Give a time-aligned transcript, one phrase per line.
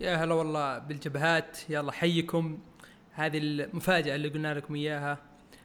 [0.00, 2.58] يا هلا والله بالجبهات يلا حيكم
[3.12, 5.18] هذه المفاجأة اللي قلنا لكم إياها.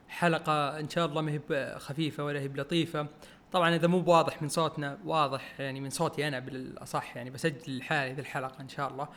[0.08, 3.07] حلقة إن شاء الله ما هي بخفيفة ولا هي بلطيفة.
[3.51, 8.11] طبعا إذا مو بواضح من صوتنا واضح يعني من صوتي أنا بالأصح يعني بسجل لحالي
[8.11, 9.07] هذه الحلقة إن شاء الله.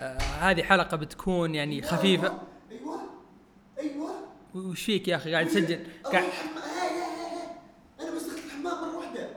[0.00, 2.38] آه هذه حلقة بتكون يعني خفيفة.
[2.70, 3.00] أيوه
[3.78, 4.10] أيوه.
[4.54, 5.86] وش فيك يا أخي؟ قاعد تسجل.
[6.04, 6.24] قاعد.
[8.00, 9.28] أنا بس دخلت الحمام مرة واحدة.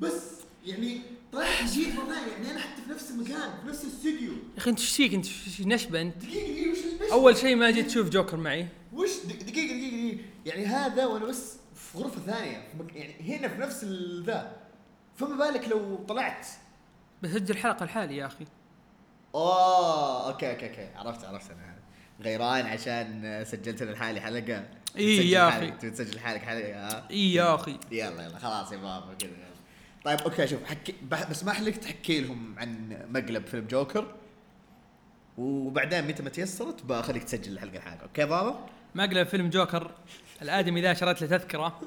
[0.00, 1.00] بس يعني
[1.32, 5.14] طلعت جيت ثانية يعني في نفس المكان في نفس الاستوديو يا أخي أنت وش فيك؟
[5.14, 6.16] أنت وش نشبة أنت.
[6.16, 8.66] دقيقة دقيقة وش المشكلة؟ أول شيء ما جيت تشوف جوكر معي.
[8.92, 10.18] وش؟ دق- دقيقة دقيقة دقيقة.
[10.46, 12.56] يعني هذا وأنا بس في غرفة ثانية.
[12.72, 12.94] في مك...
[12.96, 13.84] يعني هنا في نفس
[14.26, 14.56] ذا.
[15.16, 16.46] فما بالك لو طلعت؟
[17.22, 18.44] بسجل حلقة لحالي يا أخي.
[19.34, 20.88] oh okay okay okay.
[20.96, 21.50] عرفت عرفت.
[21.50, 21.76] أنا
[22.20, 24.68] غيران عشان سجلت لحالي حلقة.
[24.94, 25.70] تسجل يا أخي.
[25.70, 27.78] تبي تسجل حالك حلقه ها إي يا أخي.
[27.92, 28.38] يلا يلا.
[28.38, 29.30] خلاص يا بابا كذا.
[30.04, 30.94] طيب okay شوف حكي
[31.30, 34.14] بسمح لك تحكي لهم عن مقلب فيلم جوكر
[35.38, 39.90] وبعدين متى ما تيسرت بخليك تسجل الحلقة لحالك okay بابا؟ مقلب فيلم جوكر
[40.42, 41.80] الآدمي ذا شريت له تذكرة.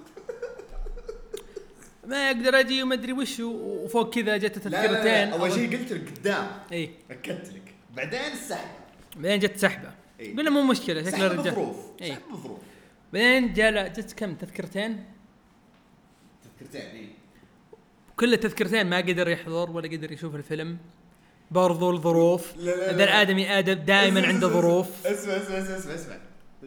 [2.08, 5.30] ما يقدر أجي وما أدري وش وفوق كذا جت تذكرتين.
[5.34, 6.48] أول شيء قلت لك قدام.
[6.72, 6.90] إي.
[7.12, 7.74] اكدت لك.
[7.96, 8.68] بعدين السحب
[9.16, 9.92] بعدين جت سحبة.
[10.20, 10.36] إيه.
[10.38, 11.78] قلنا مو مشكلة شكل سحب الرجال بظروف.
[12.02, 12.08] إي.
[12.10, 12.60] سحب بظروف.
[13.14, 15.06] بعدين جاء له- جت كم؟ تذكرتين؟
[16.44, 17.10] تذكرتين إي.
[18.18, 20.78] كل التذكرتين ما قدر يحضر ولا قدر يشوف الفيلم.
[21.52, 22.58] برضو الظروف.
[22.58, 22.98] لا لا لا.
[22.98, 25.08] ذا الادمي ادب دائما عنده ظروف.
[25.08, 26.18] اسمع اسمع اسمع اسمع اسمع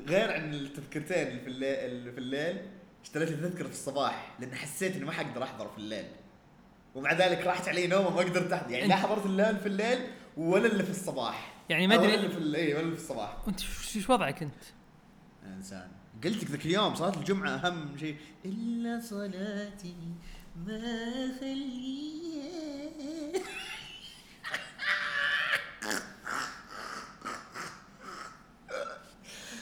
[0.07, 2.61] غير عن التذكرتين اللي في الليل اللي في الليل
[3.05, 6.05] اشتريت لي تذكرة في الصباح لأن حسيت إني ما حقدر أحضر في الليل.
[6.95, 8.71] ومع ذلك راحت علي نومة ما قدرت أحضر.
[8.71, 9.99] يعني لا حضرت الليل في الليل
[10.37, 11.55] ولا اللي في الصباح.
[11.69, 13.37] يعني ما أدري- ولا اللي في الليل اي ولا اللي في الصباح.
[13.47, 14.63] وانت وش وش وضعك أنت؟
[15.47, 15.89] إنسان.
[16.25, 18.17] قلت لك ذاك اليوم صلاة الجمعة أهم شيء.
[18.45, 19.95] إلا صلاتي.
[20.67, 22.49] ما خليها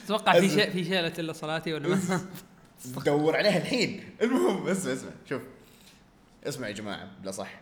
[0.05, 0.49] تتوقع في.
[0.49, 2.21] شيء في شيء الا صلاتي ولا ما؟
[3.05, 4.15] دور عليها الحين.
[4.21, 5.41] المهم اسمع اسمع شوف
[6.43, 7.61] اسمع يا جماعة بلا صح.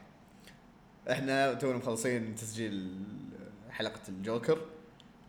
[1.11, 2.99] إحنا تونا مخلصين تسجيل
[3.69, 4.61] حلقة الجوكر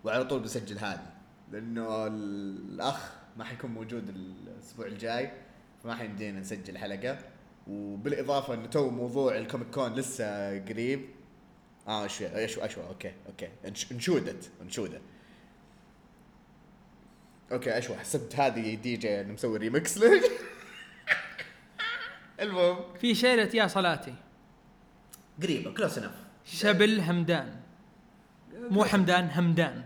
[0.04, 1.12] وعلى طول بسجل هذه
[1.52, 5.32] لأنه الأخ ما حيكون موجود الأسبوع الجاي
[5.82, 7.18] فما حيمدينا نسجل حلقة.
[7.66, 11.06] وبالإضافة إنه تو موضوع ال Comic Con لسه قريب.
[11.88, 13.48] آه اشوى اشوى اشوى okay okay.
[13.64, 15.00] إنش- إنشودت انشوده
[17.52, 20.24] okay اشوى حسبت هذه دي جي إنه مسوي ريمكس ليش
[22.40, 22.78] المهم.
[23.00, 24.14] في شيلة يا صلاتي.
[25.42, 26.12] قريبة كلوس انف
[26.44, 27.60] شبل همدان.
[28.70, 29.84] مو حمدان همدان.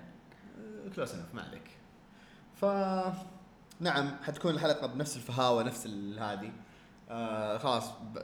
[0.96, 1.62] كلوس انف ما عليك.
[2.60, 2.64] ف
[3.80, 5.86] نعم حتكون الحلقة بنفس الفهاوة نفس
[6.18, 6.52] هذه.
[7.10, 8.18] آه خلاص ب...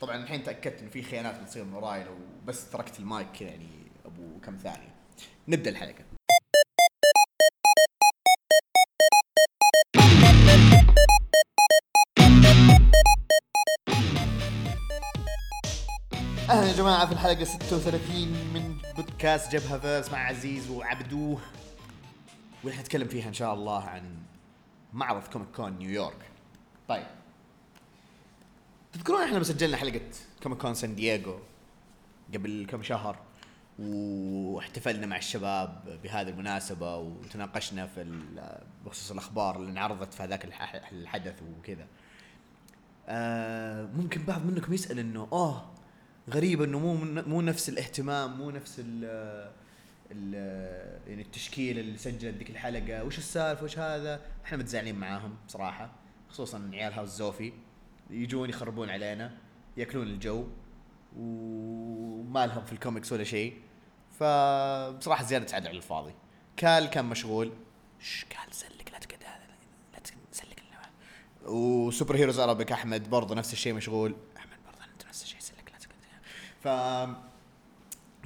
[0.00, 2.14] طبعا الحين تأكدت انه في خيانات بتصير من وراي لو
[2.46, 3.68] بس تركت المايك كذا يعني
[4.06, 4.94] أبو كم ثانية.
[5.48, 6.04] نبدأ الحلقة.
[16.50, 18.16] أهلا يا جماعة في الحلقة 36
[18.54, 21.40] من بودكاست جبهة فيرس مع عزيز وعبدوه
[22.64, 24.02] واللي حنتكلم فيها إن شاء الله عن
[24.92, 26.30] معرض Comic Con نيويورك.
[26.88, 27.06] طيب.
[28.94, 30.00] تذكرون إحنا سجلنا حلقة
[30.42, 31.38] Comic Con سان دييغو
[32.34, 33.16] قبل كم شهر
[33.78, 38.20] واحتفلنا مع الشباب بهذه المناسبة وتناقشنا في
[38.86, 41.86] بخصوص الأخبار اللي انعرضت في هذاك الح- الحدث وكذا.
[43.08, 45.70] آه ممكن بعض منكم يسأل إنه آه
[46.30, 49.04] غريب إنه مو مو نفس الاهتمام مو نفس ال
[50.10, 50.34] ال
[51.08, 55.90] يعني التشكيل اللي سجلت ذيك الحلقة وش السالفة وش هذا؟ إحنا متزعلين معاهم بصراحة
[56.30, 57.52] خصوصا عيال هاوس زوفي.
[58.22, 59.38] يجون يخربون علينا
[59.76, 60.46] ياكلون الجو
[61.16, 63.60] وما لهم في الكوميكس ولا شيء.
[64.10, 66.14] فبصراحة زيادة عدل على الفاضي.
[66.56, 67.52] كال كان مشغول.
[68.00, 69.44] شش كال سلك لا تقعد هذا
[69.92, 69.98] لا
[70.32, 70.62] تسلك
[71.46, 74.16] و Superheroes Arabic أحمد برضه نفس الشيء مشغول.
[74.36, 75.94] أحمد برضه أنت نفس الشيء سلك لا تقعد
[76.60, 76.68] ف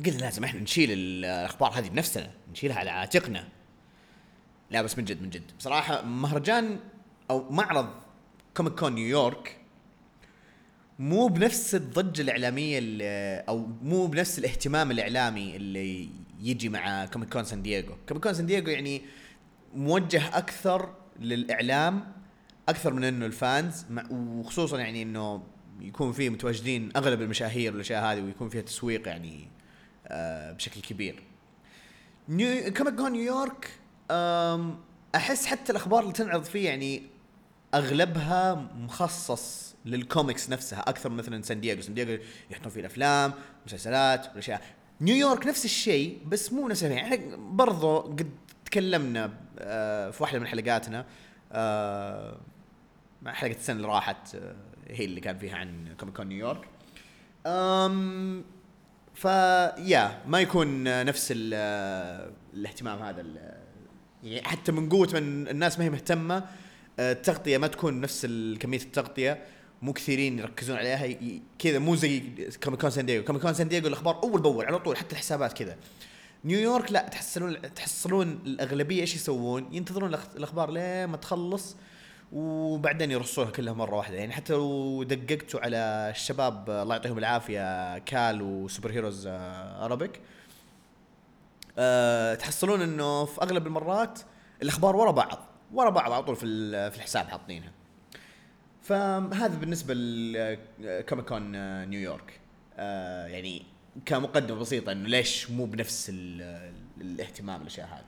[0.07, 3.49] قلنا لازم إحنا نشيل الأخبار هذه بنفسنا نشيلها على عاتقنا.
[4.71, 5.57] لا بس من جد من جد.
[5.59, 6.81] بصراحة مهرجان
[7.31, 7.91] أو معرض
[8.57, 9.58] Comic Con نيويورك
[10.99, 16.11] مو بنفس الضجة الإعلامية اللي أو مو بنفس الاهتمام الإعلامي اللي
[16.41, 19.03] يجي مع Comic Con سان دييغو Comic Con سان دييغو يعني
[19.75, 22.13] موجه أكثر للإعلام
[22.69, 25.43] أكثر من إنه ال fans وخصوصا يعني إنه
[25.81, 29.49] يكون فيه متواجدين أغلب المشاهير والأشياء هذه ويكون فيها تسويق يعني
[30.07, 31.23] آه بشكل كبير.
[32.29, 33.71] Comic Con نيويورك
[35.15, 37.03] أحس حتى الأخبار اللي تنعرض فيه يعني
[37.75, 43.33] أغلبها مخصص للكوميكس نفسها أكثر من مثلا سان دييغو سان دييغو يحطون فيه الأفلام
[43.67, 44.63] مسلسلات والاشياء
[45.01, 46.99] نيويورك نفس الشيء بس مو نفس الشيء.
[46.99, 48.31] إحنا برضو قد
[48.65, 51.05] تكلمنا آه، في واحدة من حلقاتنا
[51.53, 52.39] آه،
[53.23, 54.57] مع حلقة السنة اللي راحت آه،
[54.89, 56.69] هي اللي كان فيها عن Comic Con نيويورك
[57.47, 58.45] أم
[59.15, 63.25] فيا ما يكون نفس ال- الاهتمام هذا
[64.23, 66.37] يعني حتى من قوة من الناس ما هي مهتمة.
[66.37, 66.43] آه،
[66.99, 68.27] التغطية ما تكون نفس
[68.61, 69.45] كميه التغطية
[69.83, 71.17] مو كثيرين يركزون عليها
[71.59, 72.23] كذا مو زي
[72.65, 75.53] Comic Con سان دييغو Comic Con سان دييغو الأخبار أول بأول على طول حتى الحسابات
[75.53, 75.77] كذا.
[76.45, 81.77] نيويورك لا تحصلون تحصلون الأغلبية إيش يسوون؟ ينتظرون الأخبار لين ما تخلص
[82.33, 84.17] وبعدين يرصونها كلها مرة واحدة.
[84.17, 85.77] يعني حتى لو دققتوا على
[86.17, 90.21] الشباب الله يعطيهم العافية كال و Superheroes Arabic
[91.79, 94.21] أه تحصلون إنه في أغلب المرات
[94.63, 95.45] الأخبار ورا بعض.
[95.73, 96.47] ورا بعض على طول في
[96.91, 97.73] في الحساب حاطينها.
[98.83, 102.41] فهذا بالنسبة لكوميك كون آه، نيويورك
[102.79, 103.63] آه، يعني
[104.07, 108.05] كمقدمة بسيطة إنه ليش مو بنفس ال- الاهتمام الأشياء هذه.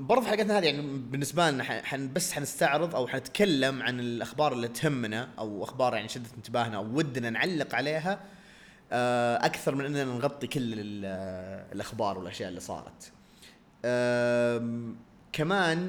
[0.00, 5.28] برضه حلقتنا هذه يعني بالنسبة لنا حن بس حنستعرض أو حنتكلم عن الأخبار اللي تهمنا
[5.38, 8.20] أو أخبار يعني شدت انتباهنا أو ودنا نعلق عليها
[8.92, 11.04] آه، أكثر من إننا نغطي كل ال-
[11.72, 13.12] الأخبار والأشياء اللي صارت.
[15.32, 15.88] كمان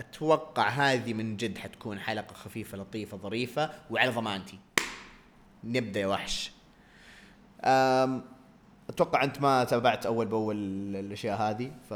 [0.00, 4.58] أتوقع هذه من جد حتكون حلقة خفيفة لطيفة ظريفة وعلى ضمانتي.
[5.64, 6.52] نبدأ يا وحش.
[8.88, 10.56] أتوقع أنت ما تابعت أول بأول
[10.96, 11.94] الأشياء هذه ف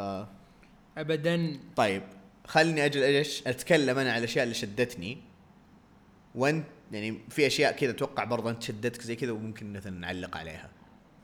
[0.98, 1.60] ابدا.
[1.76, 2.02] طيب
[2.46, 5.18] خلني أجل إيش أتكلم أنا على الأشياء اللي شدتني.
[6.34, 10.70] وانت يعني في أشياء كذا أتوقع برضه أنت شدتك زي كذا وممكن مثلا نعلق عليها.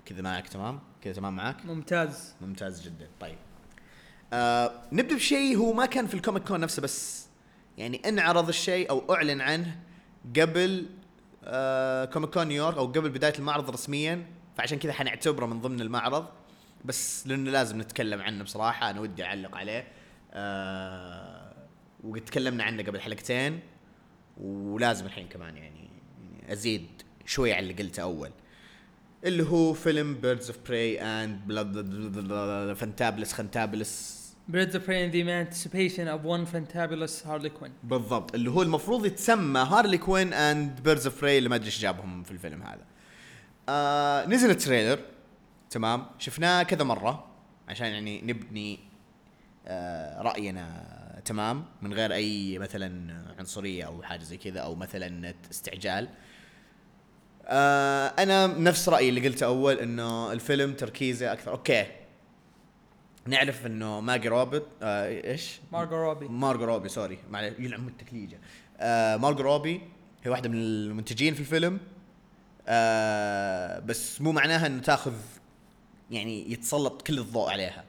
[0.04, 2.34] كذا معك تمام؟ كذا تمام معك؟ ممتاز.
[2.40, 3.08] ممتاز جدا.
[3.20, 3.38] طيب.
[4.32, 7.26] آه نبدأ بشيء هو ما كان في ال Comic Con نفسه بس
[7.78, 9.76] يعني انعرض الشيء أو أعلن عنه
[10.36, 10.86] قبل
[11.44, 14.26] آه Comic Con نيويورك أو قبل بداية المعرض رسميا.
[14.56, 16.26] فعشان كذا حنعتبره من ضمن المعرض
[16.84, 19.88] بس لأنه لازم نتكلم عنه بصراحة أنا ودي أعلق عليه.
[20.32, 21.54] آه
[22.04, 23.60] وقد تكلمنا عنه قبل حلقتين
[24.36, 25.90] ولازم الحين كمان يعني
[26.48, 26.86] أزيد
[27.26, 28.30] شوي على اللي قلته أول.
[29.24, 31.52] اللي هو فيلم Birds of Prey and
[32.76, 34.17] Fantabulous خنتابلس
[34.48, 37.70] Of Prey and the Emancipation of One Fantabulous Harley Quinn.
[37.82, 38.34] بالضبط.
[38.34, 42.22] اللي هو المفروض يتسمى Harley Quinn and Birds of Prey اللي ما أدري إيش جابهم
[42.22, 42.84] في الفيلم هذا.
[43.68, 44.98] آه نزل ال trailer.
[45.70, 46.06] تمام.
[46.18, 47.26] شفناه كذا مرة
[47.68, 48.78] عشان يعني نبني
[49.66, 50.84] آه رأينا.
[51.24, 51.64] تمام.
[51.82, 56.08] من غير أي مثلا عنصرية أو حاجة زي كذا أو مثلا استعجال.
[57.46, 61.50] آه أنا نفس رأيي اللي قلته أول إنه الفيلم تركيزه أكثر.
[61.50, 61.86] okay.
[63.28, 66.28] نعرف إنه ماجي روبرت آه إيش؟ مارجو روبي.
[66.28, 67.18] مارجو روبي sorry.
[67.30, 68.38] معلش يلعن التكليجه
[68.78, 69.80] آه مارجو روبي
[70.22, 71.80] هي واحدة من المنتجين في الفيلم.
[72.66, 75.12] آه بس مو معناها إنه تاخذ
[76.10, 77.84] يعني يتسلط كل الضوء عليها.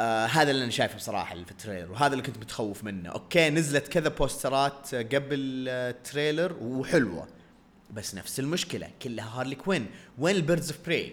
[0.00, 3.10] آه هذا اللي أنا شايفه بصراحة اللي في ال trailer وهذا اللي كنت متخوف منه.
[3.10, 7.28] okay نزلت كذا بوسترات قبل ال trailer وحلوة.
[7.90, 9.86] بس نفس المشكلة كلها Harley Quinn.
[10.18, 11.12] وين ال Birds of Prey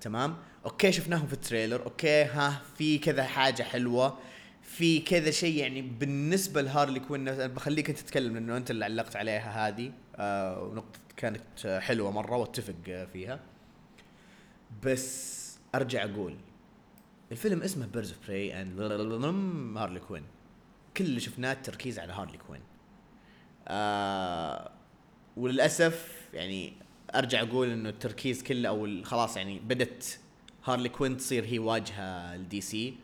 [0.00, 1.84] تمام؟ okay شفناهم في ال trailer.
[1.84, 4.18] okay ها في كذا حاجة حلوة.
[4.62, 9.16] في كذا شيء يعني بالنسبة ل Harley Quinn بخليك أنت تتكلم لأنه أنت اللي علقت
[9.16, 9.92] عليها هذه.
[10.16, 13.40] آه ونقطة كانت حلوة مرة وأتفق فيها.
[14.82, 16.36] بس أرجع أقول
[17.32, 18.80] الفيلم اسمه Birds of Prey and
[19.78, 20.24] Harley Quinn.
[20.96, 22.62] كل اللي شفناه التركيز على Harley Quinn.
[23.68, 24.70] آه
[25.36, 26.72] وللأسف يعني
[27.14, 30.18] أرجع أقول إنه التركيز كله أو خلاص يعني بدت
[30.64, 32.94] هارلي كوين تصير هي واجهة ال DC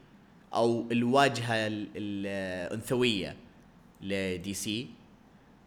[0.54, 3.36] أو الواجهة ال- الأنثوية
[4.02, 4.88] ل DC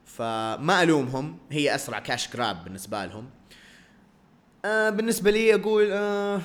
[0.05, 3.29] فما ألومهم هي أسرع cash grab بالنسبة لهم.
[4.65, 6.41] آه بالنسبة لي أقول آه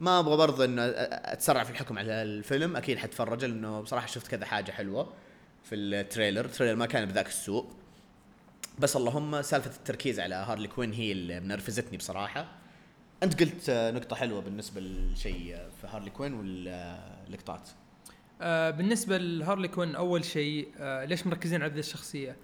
[0.00, 4.44] ما أبغى برضه إنه أتسرع في الحكم على الفيلم أكيد حتفرج لأنه بصراحة شفت كذا
[4.44, 5.12] حاجة حلوة
[5.64, 6.44] في ال trailer.
[6.44, 7.66] ال trailer ما كان بذاك السوء.
[8.78, 12.46] بس اللهم سالفة التركيز على هارلي كوين هي اللي منرفزتني بصراحة.
[13.22, 17.68] أنت قلت آه، نقطة حلوة بالنسبة للشيء آه، في هارلي كوين واللقطات.
[18.40, 22.36] آه بالنسبة لهارلي كوين أول شيء آه ليش مركزين على ذي الشخصية؟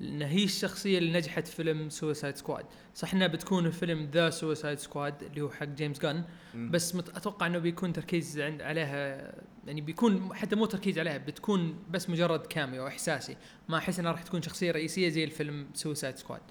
[0.00, 4.78] لأن هي الشخصية اللي نجحت في فيلم Suicide Squad، صح إنها بتكون فيلم The Suicide
[4.78, 6.24] Squad اللي هو حق جيمس جان
[6.54, 9.32] بس مت أتوقع إنه بيكون تركيز عند عليها
[9.66, 13.36] يعني بيكون حتى مو تركيز عليها بتكون بس مجرد cameo إحساسي،
[13.68, 16.42] ما أحس إنها راح تكون شخصية رئيسية زي الفيلم Suicide Squad.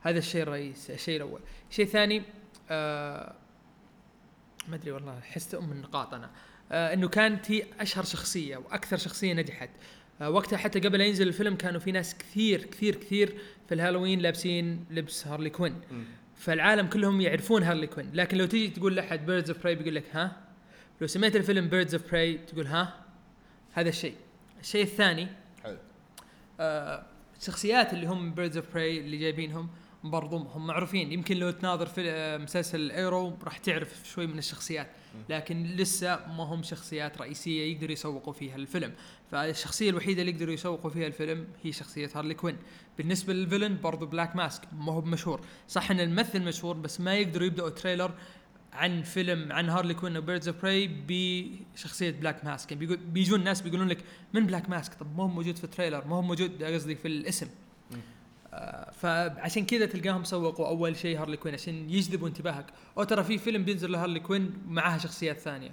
[0.00, 1.40] هذا الشيء الرئيس الشيء الأول.
[1.70, 2.22] الشيء الثاني
[2.70, 3.34] آه
[4.68, 6.30] ما أدري والله حست أم النقاط أنا.
[6.72, 9.70] آه إنه كانت هي أشهر شخصية وأكثر شخصية نجحت.
[10.20, 14.20] آه وقتها حتى قبل لا ينزل الفيلم كانوا في ناس كثير كثير كثير في الهالوين
[14.20, 15.80] لابسين لبس هارلي كوين.
[16.36, 18.10] فالعالم كلهم يعرفون هارلي كوين.
[18.14, 20.36] لكن لو تيجي تقول لأحد Birds of Prey بيقول لك ها؟
[21.00, 23.04] لو سميت الفيلم Birds of Prey تقول ها؟
[23.72, 24.14] هذا الشيء.
[24.60, 25.28] الشيء الثاني
[25.62, 25.78] حلو.
[26.60, 27.06] آه
[27.40, 29.68] الشخصيات اللي هم Birds of Prey اللي جايبينهم
[30.04, 31.12] برضو هم معروفين.
[31.12, 34.90] يمكن لو تناظر في مسلسل Arrow راح تعرف شوي من الشخصيات
[35.28, 38.92] لكن لسه ما هم شخصيات رئيسية يقدروا يسوقوا فيها الفيلم.
[39.30, 42.56] فالشخصية الوحيدة اللي يقدروا يسوقوا فيها الفيلم هي شخصية هارلي كوين.
[42.98, 45.40] بالنسبة لل villain برضو Black Mask ما هو مشهور.
[45.68, 48.10] صح إن الممثل مشهور بس ما يقدروا يبدأوا trailer
[48.72, 53.38] عن فيلم عن هارلي كوين و Birds of Prey بشخصية Black Mask يعني بيقول بيجون
[53.40, 53.98] الناس بيقولون لك
[54.32, 57.08] من Black Mask طب ما هو موجود في ال trailer ما هو موجود قصدي في
[57.08, 57.46] الاسم.
[58.92, 62.66] فعشان كذا تلقاهم سوقوا أول شيء هارلي كوين عشان يجذبوا انتباهك.
[62.98, 65.70] أو ترى في فيلم بينزل لهارلي كوين معاها شخصيات ثانية.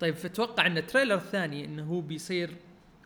[0.00, 2.56] طيب فتوقع إن ال trailer الثاني إنه هو بيصير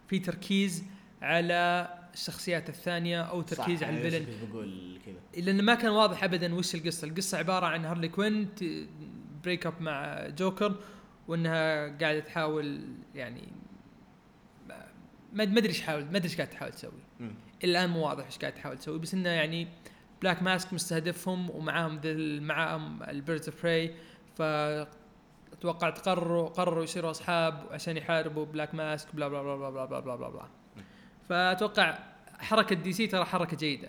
[0.09, 0.85] في تركيز
[1.23, 4.27] على الشخصيات الثانية أو تركيز صح، على ال villain.
[4.51, 5.43] بقول كذا.
[5.43, 7.09] لأن ما كان واضح ابدا وش القصة.
[7.09, 8.49] القصة عبارة عن هارلي كوين
[9.45, 10.75] break up مع جوكر
[11.29, 12.81] وإنها قاعدة تحاول
[13.15, 13.49] يعني
[15.33, 16.91] ما أدري إيش حاول ما أدري إيش قاعدة تحاول تسوي.
[17.65, 19.69] الآن مو واضح إيش قاعد تحاول تسوي بس إنه يعني
[20.23, 23.95] Black Mask مستهدفهم ومعاهم ذل معاهم ال Birds of Prey
[24.37, 24.43] ف
[25.53, 30.01] أتوقع قرروا قرروا يصيروا أصحاب عشان يحاربوا Black Mask blah blah blah blah blah blah
[30.01, 30.49] blah, blah, blah.
[31.29, 31.99] فأتوقع
[32.39, 33.89] حركة DC ترى حركة جيدة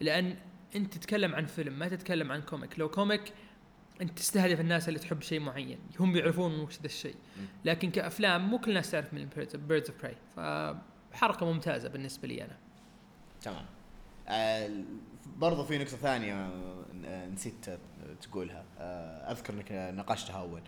[0.00, 0.36] لأن
[0.76, 3.32] أنت تتكلم عن فيلم ما تتكلم عن comic لو comic
[4.00, 7.14] أنت تستهدف الناس اللي تحب شيء معين هم يعرفون وش ذا الشيء.
[7.64, 9.28] لكن كأفلام مو كل الناس تعرف من
[9.68, 10.16] Birds of Prey
[11.12, 12.56] فحركة ممتازة بالنسبة لي أنا.
[13.42, 13.64] تمام.
[14.28, 14.70] آه
[15.36, 16.34] برضو في نقطة ثانية
[17.04, 17.66] آه، نسيت
[18.22, 18.64] تقولها.
[18.78, 20.60] آه أذكر إنك ناقشتها أول.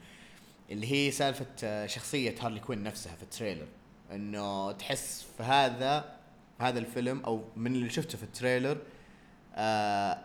[0.70, 3.66] اللي هي سالفة آه، شخصية هارلي كوين نفسها في ال trailer.
[4.12, 6.16] إنه تحس في هذا
[6.60, 8.78] هذا الفيلم أو من اللي شفته في ال trailer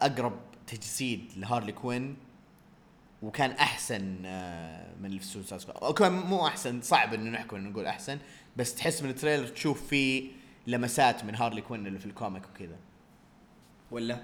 [0.02, 2.18] أقرب تجسيد لهارلي كوين
[3.22, 4.02] وكان أحسن
[5.02, 5.94] من اللي في Squad.
[5.94, 8.20] كان مو أحسن صعب إنه نحكم نقول أحسن
[8.58, 10.32] بس تحس من ال trailer تشوف فيه
[10.68, 12.76] لمسات من هارلي كوين اللي في ال comic وكذا.
[13.92, 14.20] ولا؟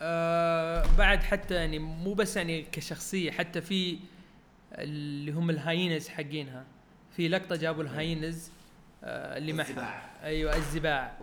[0.00, 3.98] آه بعد حتى يعني مو بس يعني كشخصية حتى في
[4.72, 6.64] اللي هم الهاينز حقينها.
[7.16, 8.50] في لقطة جابوا الهاينز
[9.04, 10.10] آه اللي معها الزباع.
[10.22, 11.18] أيوه الزباع.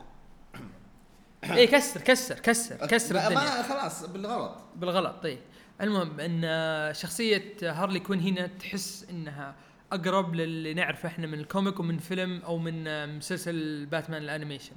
[1.44, 3.36] إيه كسر كسر كسر كسر الدنيا.
[3.36, 4.58] ما خلاص بالغلط.
[4.76, 5.40] بالغلط طيب
[5.82, 9.56] المهم إن شخصية هارلي كوين هنا تحس إنها
[9.96, 14.76] أقرب للي نعرفه إحنا من الكوميك ومن فيلم أو من مسلسل باتمان الأنيميشن.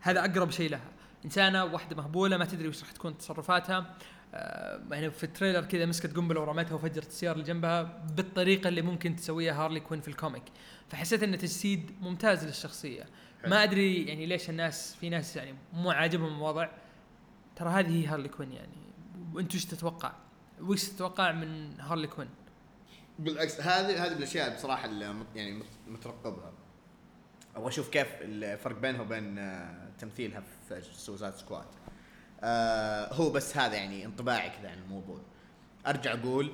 [0.00, 0.90] هذا أقرب شيء لها.
[1.24, 3.94] إنسانة واحدة مهبولة ما تدري وش راح تكون تصرفاتها.
[4.34, 7.82] آه، يعني في ال trailer كذا مسكت قنبلة ورمتها وفجرت السيارة اللي جنبها
[8.16, 10.42] بالطريقة اللي ممكن تسويها هارلي كوين في ال comic.
[10.88, 13.04] فحسيت إنه تجسيد ممتاز للشخصية.
[13.46, 16.68] ما أدري يعني ليش الناس في ناس يعني مو عاجبهم الوضع.
[17.56, 18.78] ترى هذه هي هارلي كوين يعني.
[19.34, 20.12] وأنت وش تتوقع؟
[20.60, 22.28] وش تتوقع من هارلي كوين؟
[23.18, 26.52] بالعكس هذه هذه الأشياء بصراحة اللي يعني مت- مترقبها.
[27.56, 31.66] أبغى أشوف كيف الفرق بينها وبين آه، تمثيلها في سوزات سكواد.
[32.40, 35.20] آه هو بس هذا يعني انطباعي كذا عن الموضوع.
[35.86, 36.52] أرجع أقول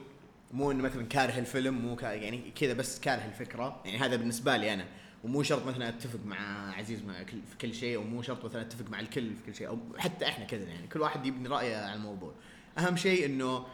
[0.53, 3.81] مو إنه مثلا كاره الفيلم مو كا يعني كذا بس كاره الفكرة.
[3.85, 4.87] يعني هذا بالنسبة لي أنا.
[5.25, 8.91] ومو شرط مثلا أتفق مع عزيز مع كل في كل شيء ومو شرط مثلا أتفق
[8.91, 9.69] مع الكل في كل شيء.
[9.69, 12.33] أو حتى إحنا كذا يعني كل واحد يبني رأيه على الموضوع.
[12.79, 13.67] أهم شيء إنه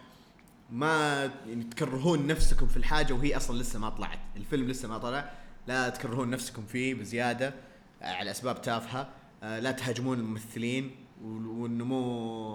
[0.72, 4.18] ما يعني تكرهون نفسكم في الحاجة وهي أصلا لسه ما طلعت.
[4.36, 5.32] الفيلم لسه ما طلع.
[5.66, 7.54] لا تكرهون نفسكم فيه بزيادة
[8.02, 9.08] آه، على أسباب تافهة.
[9.42, 10.90] آه، لا تهاجمون الممثلين
[11.24, 11.96] وانه مو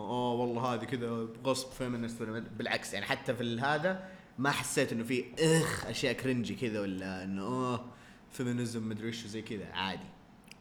[0.09, 2.21] أوه والله هذه كذا غصب feminist
[2.57, 7.41] بالعكس يعني حتى في هذا ما حسيت إنه في إخ أشياء cringy كذا ولا إنه
[7.41, 7.85] أوه
[8.31, 9.65] feminism مدري إيش زي كذا.
[9.65, 10.05] عادي.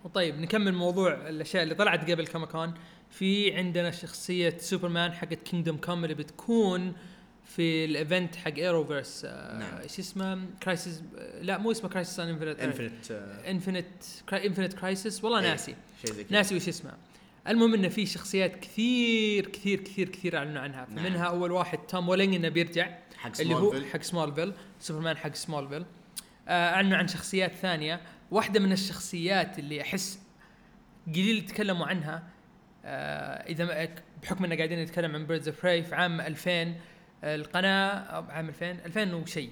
[0.04, 2.74] وطيب نكمل موضوع الأشياء اللي طلعت قبل Comic Con
[3.10, 6.92] في عندنا شخصية سوبرمان حقت Kingdom Come اللي بتكون
[7.44, 9.78] في ال event حق Arrowverse آه نعم.
[9.78, 11.02] إيش اسمه Crisis
[11.40, 13.10] لا مو اسمه Crisis on Infinite Infinite
[13.46, 13.86] Infinite
[14.32, 15.50] Infinite Crisis والله إيه.
[15.50, 15.74] ناسي
[16.04, 16.96] شيء زي كذا ناسي وش اسمها
[17.48, 21.04] المهم إنه في شخصيات كثير كثير كثير كثير أعلنوا عنها نعم.
[21.04, 23.74] فمنها أول واحد توم ويلينج إنه بيرجع حق اللي هو.
[23.92, 25.84] حق Smallville سوبرمان حق Smallville
[26.48, 30.18] آه، أعلنوا عن شخصيات ثانية واحدة من الشخصيات اللي أحس
[31.06, 32.22] قليل يتكلموا عنها
[32.84, 33.88] آه، إذا
[34.22, 36.74] بحكم اننا قاعدين نتكلم عن Birds of في عام 2000 آه،
[37.24, 39.50] القناة عام 2000 2000 وشيء.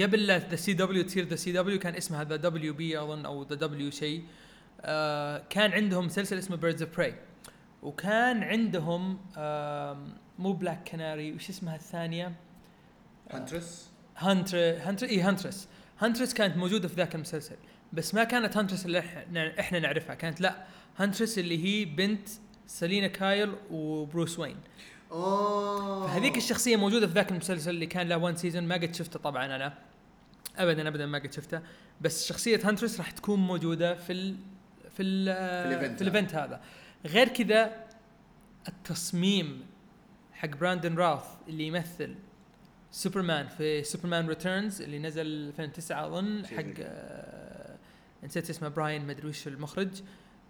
[0.00, 3.54] قبل ذا سي دبليو تصير ذا سي دبليو كان اسمها The WB أظن أو ذا
[3.54, 4.24] دبليو شيء.
[4.80, 7.14] آه، كان عندهم مسلسل اسمه Birds of Prey
[7.82, 9.18] وكان عندهم
[10.38, 12.32] مو Black Canary وش اسمها الثانية؟
[13.30, 17.56] Huntress Hunter Hunter اي Huntress Huntress كانت موجودة في ذاك المسلسل.
[17.92, 20.14] بس ما كانت Huntress اللي إحنا إحنا نعرفها.
[20.14, 22.28] كانت لا Huntress اللي هي بنت
[22.66, 24.56] سلينا كايل وبروس وين.
[25.12, 26.06] أوه.
[26.06, 29.46] فهذيك الشخصية موجودة في ذاك المسلسل اللي كان له one season ما قد شفته طبعا
[29.46, 29.74] أنا.
[30.56, 31.60] ابدا ابدا ما قد شفته.
[32.00, 34.36] بس شخصية Huntress راح تكون موجودة في ال
[34.96, 36.60] في ال في ال event هذا.
[37.06, 37.84] غير كذا
[38.68, 39.66] التصميم
[40.32, 42.14] حق براندن راث اللي يمثل
[42.90, 46.64] سوبرمان في Superman Returns اللي نزل 2009 أظن حق.
[46.80, 47.76] آه
[48.24, 50.02] نسيت اسمه براين ما ادري وش المخرج.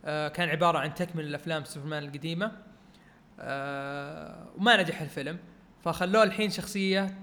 [0.04, 2.67] آه كان عبارة عن تكمل الافلام سوبرمان القديمة.
[3.40, 5.38] آه وما نجح الفيلم.
[5.85, 7.18] فخلوه الحين شخصية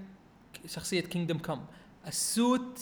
[0.66, 1.66] شخصية Kingdom Come
[2.06, 2.80] ال suit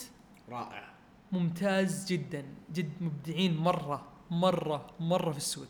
[0.49, 0.93] رائع.
[1.31, 2.45] ممتاز جدا.
[2.73, 5.67] جد مبدعين مرة مرة مرة في ال suit.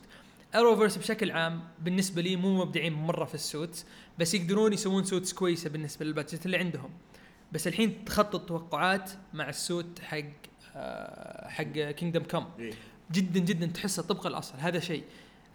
[0.56, 3.86] Arrowverse بشكل عام بالنسبة لي مو مبدعين مرة في ال suits
[4.20, 6.90] بس يقدرون يسوون suits كويسة بالنسبة لل budget اللي عندهم.
[7.52, 10.24] بس الحين تخطط توقعات مع السوت حق
[10.76, 12.74] آه، حق كينجدم إيه.
[13.12, 14.58] جدا جدا تحسه طبق الأصل.
[14.58, 15.04] هذا شيء.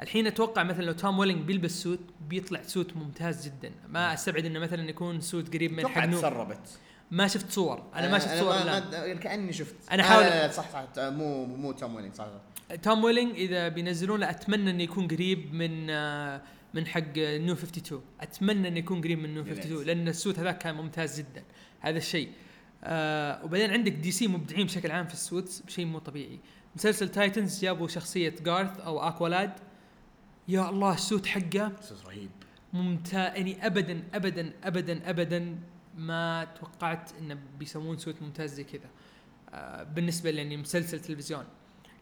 [0.03, 3.73] الحين أتوقع مثلا لو توم ويلينج بيلبس سوت بيطلع سوت ممتاز جدا.
[3.89, 6.79] ما أستبعد إنه مثلا يكون سوت قريب من حق تسربت.
[7.11, 7.83] ما شفت صور.
[7.95, 9.75] أنا ما شفت صور الان ما كأني شفت.
[9.93, 10.85] أنا آه، حاول- لا، لا، صح صح.
[10.99, 12.27] آه، مو مو توم ويلينج صح.
[12.71, 16.43] صح توم ويلينج إذا بينزلونه أتمنى إنه يكون قريب من آه،
[16.75, 20.75] من حق نيو 52 أتمنى إنه يكون قريب من نيو 52 لأن السوت هذاك كان
[20.75, 21.43] ممتاز جدا
[21.81, 22.29] هذا الشيء.
[22.85, 26.39] آه وبعدين عندك DC مبدعين بشكل عام في ال suits بشيء مو طبيعي.
[26.77, 29.53] مسلسل Titans جابوا شخصية جارث أو اكوالاد
[30.51, 32.31] يا الله ال suit حقه أساس رهيب.
[32.73, 33.37] ممتاز.
[33.37, 35.59] يعني ابدا ابدا ابدا ابدا
[35.99, 38.89] ما توقعت انه بيسوون suit ممتاز زي كذا.
[39.55, 41.45] آه بالنسبة لأني مسلسل تلفزيون.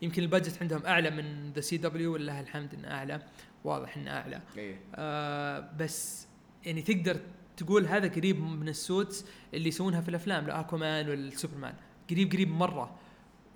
[0.03, 3.23] يمكن ال budget عندهم أعلى من ذا سي دبليو ولله الحمد إنه أعلى.
[3.65, 4.41] واضح إنه أعلى.
[4.57, 4.81] إيه.
[4.95, 6.27] آه بس
[6.65, 7.21] يعني تقدر
[7.57, 9.25] تقول هذا قريب من ال suits
[9.55, 11.75] اللي يسوونها في الأفلام الاكوامان والسوبرمان.
[12.11, 12.99] قريب قريب مرة.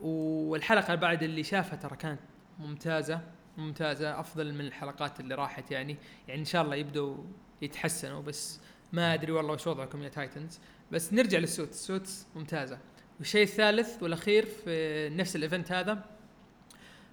[0.01, 2.21] والحلقة بعد اللي شافها ترى كانت
[2.59, 3.21] ممتازة.
[3.57, 5.97] ممتازة أفضل من الحلقات اللي راحت يعني.
[6.29, 7.17] يعني إن شاء الله يبدوا
[7.63, 8.61] يتحسنوا بس
[8.93, 10.59] ما أدري والله وش وضعكم يا Titans.
[10.93, 11.75] بس نرجع لل suits.
[11.81, 12.79] ال suits ممتازة.
[13.19, 16.05] والشيء الثالث والأخير في نفس ال event هذا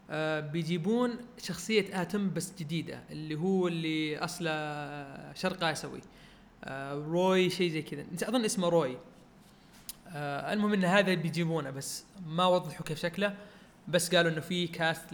[0.10, 4.52] آه بيجيبون شخصية Atom بس جديدة اللي هو اللي أصله
[5.34, 6.02] شرق آسيوي.
[6.64, 8.06] آه روي شيء زي كذا.
[8.30, 8.98] أظن اسمه روي.
[10.08, 13.38] آه المهم إن هذا بيجيبونه بس ما وضحوا كيف شكله.
[13.88, 15.06] بس قالوا إنه في كاست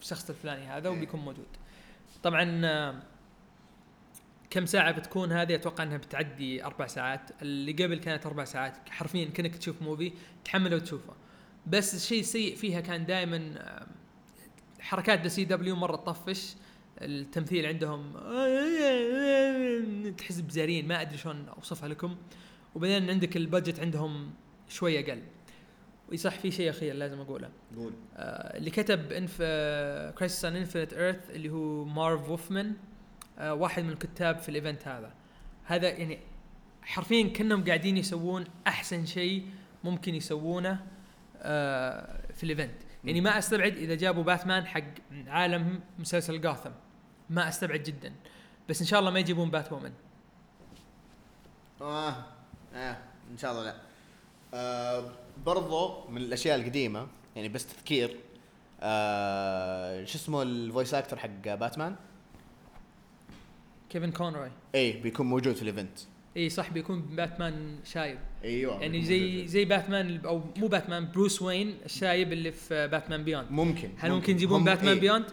[0.00, 1.46] للشخص الفلاني هذا وبيكون موجود.
[2.22, 3.02] طبعا آه
[4.50, 7.30] كم ساعة بتكون هذه؟ أتوقع إنها بتعدي أربع ساعات.
[7.42, 8.88] اللي قبل كانت أربع ساعات.
[8.90, 10.12] حرفيا كأنك تشوف موفي
[10.44, 11.12] تحمله وتشوفه.
[11.66, 13.54] بس الشيء السيء فيها كان دائما
[14.80, 16.54] حركات ذا سي دبليو مرة تطفش.
[16.98, 18.12] التمثيل عندهم
[20.10, 20.88] تحس بزارين.
[20.88, 22.16] ما أدري شلون أوصفها لكم.
[22.74, 24.30] وبعدين عندك ال budget عندهم
[24.68, 25.22] شوي أقل.
[26.08, 27.50] ويصح في شيء أخير لازم أقوله.
[27.76, 27.92] قول.
[28.16, 29.36] آه اللي كتب إن في
[30.18, 32.74] Crisis on Infinite Earths اللي هو مارف وولفمان
[33.38, 35.12] آه واحد من الكتاب في ال event هذا.
[35.64, 36.18] هذا يعني
[36.82, 39.46] حرفيا كأنهم قاعدين يسوون أحسن شيء
[39.84, 40.86] ممكن يسوونه
[41.36, 42.74] آه في ال event.
[43.04, 44.84] يعني ما أستبعد إذا جابوا باتمان حق
[45.26, 46.70] عالم مسلسل جاثم.
[47.30, 48.12] ما أستبعد جدا.
[48.68, 49.92] بس إن شاء الله ما يجيبون Batwoman
[51.80, 52.24] آه
[52.74, 52.96] آه
[53.30, 53.87] إن شاء الله لا.
[54.54, 55.10] آه
[55.46, 57.06] برضو من الأشياء القديمة
[57.36, 58.16] يعني بس تذكير
[58.80, 61.96] آه شو اسمه ال voice actor حق باتمان؟
[63.90, 64.50] كيفن كونروي.
[64.74, 65.98] إيه بيكون موجود في ال event
[66.36, 68.18] اي صح بيكون باتمان شايب.
[68.44, 69.46] إيوه يعني زي.
[69.46, 74.32] زي باتمان أو مو باتمان بروس وين الشايب اللي في Batman Beyond ممكن هل ممكن
[74.32, 75.24] يجيبون باتمان إيه، Beyond؟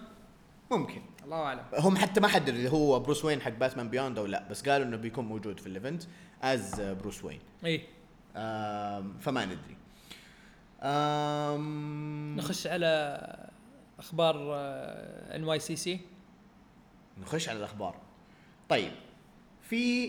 [0.72, 1.02] ممكن.
[1.24, 1.62] الله أعلم.
[1.80, 4.88] هم حتى ما حددوا اذا هو بروس وين حق Batman Beyond أو لا بس قالوا
[4.88, 6.04] إنه بيكون موجود في ال event
[6.42, 7.40] as بروس وين.
[7.66, 7.82] اي
[9.20, 9.78] فما ندري.
[12.42, 13.50] نخش على
[14.00, 14.36] أخبار
[15.36, 16.00] NYCC
[17.22, 17.96] نخش على الأخبار.
[18.70, 18.92] طيب
[19.62, 20.06] في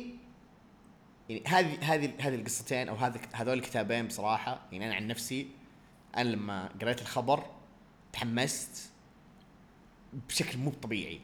[1.28, 5.48] يعني هذه هذه هذه القصتين أو هذا هذول الكتابين بصراحة يعني أنا عن نفسي
[6.16, 7.46] أنا لما قريت الخبر
[8.12, 8.90] تحمست
[10.28, 11.20] بشكل مو طبيعي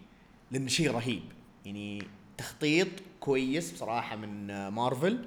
[0.51, 1.23] لأنه شيء رهيب.
[1.65, 2.03] يعني
[2.38, 2.88] تخطيط
[3.21, 5.25] كويس بصراحة من مارفل.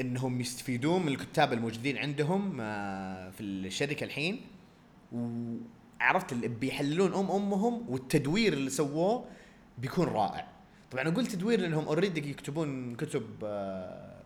[0.00, 4.40] إنهم يستفيدون من الكتاب الموجودين عندهم آه في الشركة الحين.
[5.12, 9.24] وعرفت اللي بيحللون أم أمهم والتدوير اللي سووه
[9.78, 10.48] بيكون رائع.
[10.90, 14.22] طبعا أقول تدوير لأنهم اوريدي يكتبون كتب آه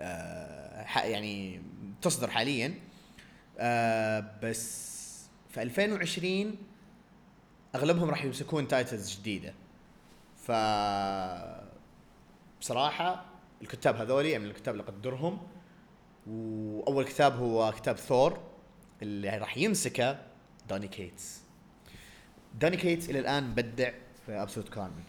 [0.00, 1.60] آه يعني
[2.02, 2.74] تصدر حاليا.
[3.58, 4.94] آه بس
[5.50, 6.56] في 2020
[7.74, 9.54] أغلبهم راح يمسكون تايتلز جديدة.
[10.36, 10.50] ف
[12.64, 13.24] بصراحة
[13.62, 15.38] الكتاب هذولي يعني من الكتاب اللي اقدرهم
[16.26, 18.40] وأول كتاب هو كتاب ثور
[19.02, 20.18] اللي راح يمسكه
[20.68, 21.42] دوني كيتس.
[22.60, 23.90] دوني كيتس إلى الآن مبدع
[24.26, 25.04] في Absolute Carnage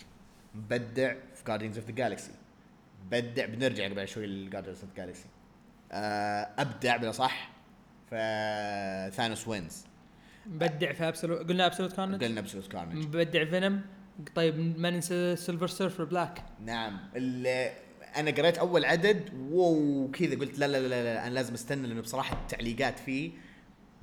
[0.56, 2.32] مبدع في Guardians of the Galaxy
[3.06, 5.28] مبدع بنرجع قبل شوي ل Guardians of the Galaxy
[6.62, 7.52] أبدع بلا صح
[8.10, 9.86] في Thanos Wins
[10.46, 13.82] مبدع في Absolute قلنا Absolute Carnage قلنا Absolute Carnage مبدع Venom
[14.36, 17.00] طيب ما ننسى Silver Surfer Black نعم
[18.16, 21.88] أنا قريت أول عدد wow كذا قلت لا لا لا, لا, لا أنا لازم استنى
[21.88, 23.32] لأنه بصراحة التعليقات فيه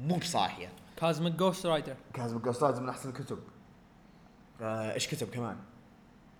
[0.00, 0.68] مو بصاحية.
[0.96, 3.38] Cosmic Ghost Rider Cosmic جوستاز من أحسن الكتب.
[4.60, 5.56] آه، إيش كتب كمان؟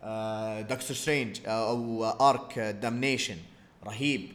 [0.03, 3.37] آه Doctor Strange آه أو arc Damnation
[3.85, 4.33] رهيب.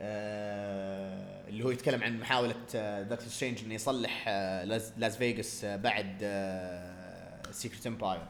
[0.00, 5.76] آه اللي هو يتكلم عن محاولة آه Doctor Strange إنه يصلح آه لاس, فيغاس آه
[5.76, 8.22] بعد آه Secret Empire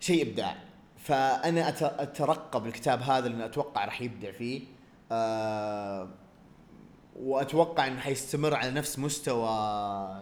[0.00, 0.56] شيء إبداع.
[0.96, 1.68] فأنا
[2.02, 4.62] أترقب الكتاب هذا لأنه أتوقع راح يبدع فيه.
[5.12, 6.08] آه
[7.16, 9.48] وأتوقع إنه حيستمر على نفس مستوى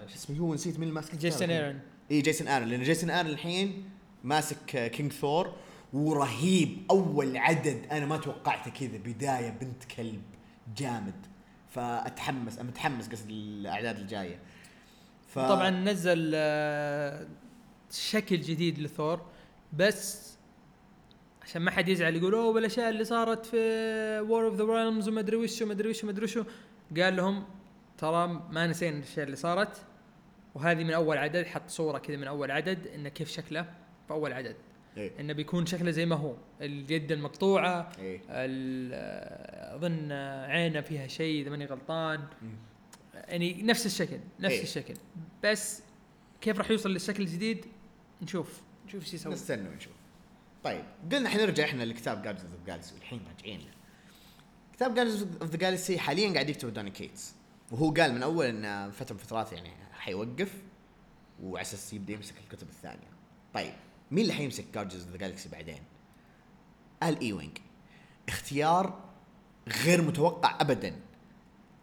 [0.08, 1.50] شو اسمه هو نسيت مين ماسك جيسون.
[1.50, 2.68] آرون إيه جيسون آرون.
[2.68, 3.90] لأن جيسون آرون الحين
[4.24, 5.52] ماسك King Thor
[5.92, 10.22] ورهيب أول عدد أنا ما توقعته كذا بداية بنت كلب
[10.76, 11.26] جامد.
[11.68, 14.38] فأتحمس أنا متحمس قصد الأعداد الجاية.
[15.28, 15.38] ف...
[15.38, 17.26] طبعا نزل آه،
[17.92, 19.20] شكل جديد لثور.
[19.72, 20.36] بس
[21.42, 23.56] عشان ما حد يزعل يقول أوه بالأشياء اللي صارت في
[24.28, 26.44] War of the Realms وما أدري وش وما أدري وش وما أدري وشو
[26.96, 27.44] قال لهم
[27.98, 29.84] ترى ما نسينا الأشياء اللي صارت
[30.54, 33.62] وهذه من أول عدد حط صورة كذا من أول عدد إنه كيف شكله
[34.06, 34.56] في أول عدد
[34.96, 35.12] إيه.
[35.20, 38.20] إنه بيكون شكله زي ما هو اليد المقطوعة إيه.
[39.76, 40.12] أظن
[40.50, 42.20] عينه فيها شيء إذا ماني غلطان.
[43.14, 44.62] يعني نفس الشكل نفس إيه.
[44.62, 44.94] الشكل
[45.44, 45.82] بس
[46.40, 47.66] كيف راح يوصل للشكل الجديد
[48.22, 49.92] نشوف نشوف إيش يسوي نستنى ونشوف.
[50.64, 53.60] طيب قلنا حنرجع إحنا لكتاب Guardians of Galaxy والحين راجعين.
[53.60, 53.70] له
[54.72, 57.34] كتاب Guardians of the Galaxy حاليا قاعد يكتب دوني كيتس.
[57.70, 60.52] وهو قال من أول إنه فترة من فترات يعني حيوقف
[61.42, 63.08] وعلى أساس يبدا يمسك الكتب الثانية.
[63.54, 63.74] طيب
[64.10, 65.82] مين اللي حيمسك Guardians of the Galaxy بعدين؟
[67.02, 67.58] آل ايوينج
[68.28, 69.04] اختيار
[69.84, 71.00] غير متوقع ابدا.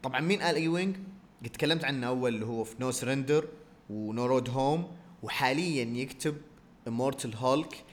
[0.04, 0.96] طبعا مين آل ايوينج؟
[1.44, 3.48] قد تكلمت عنه أول اللي هو في No Surrender
[3.90, 6.42] و No Road Home وحاليا يكتب
[6.88, 7.84] Immortal Hulk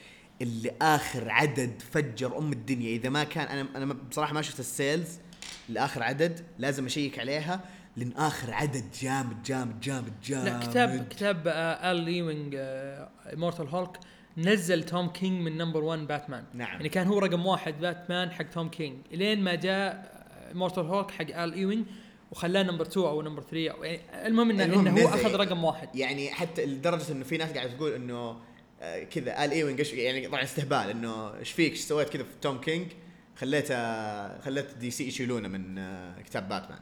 [0.42, 2.96] اللي آخر عدد فجر أم الدنيا.
[2.96, 5.18] إذا ما كان أنا أنا بصراحة ما شفت ال sales
[5.68, 7.60] لآخر عدد لازم أشيك عليها
[7.96, 10.44] لأن آخر عدد جامد جامد جامد جامد.
[10.46, 12.56] لا كتاب كتاب آه، آل ايوينج
[13.32, 13.98] Immortal Hulk
[14.36, 16.44] نزل توم كينج من number 1 باتمان.
[16.54, 16.72] نعم.
[16.72, 18.96] يعني كان هو رقم واحد باتمان حق توم كينج.
[19.12, 20.20] إلين ما جاء
[20.54, 21.86] Immortal Hulk حق ال ايوينج
[22.30, 25.08] وخلاه number 2 أو number 3 أو يعني المهم إنه, المهم إنه هو.
[25.08, 25.96] أخذ رقم واحد.
[25.96, 28.36] يعني حتى لدرجة إنه في ناس قاعدة تقول إنه آه،
[29.10, 32.92] كذا آل إيوينج يعني طبعا استهبال إنه إيش فيك؟ إيش سويت؟ كذا في توم كينج.
[33.36, 36.78] خليته خليت DC يشيلونه من آه، كتاب باتمان.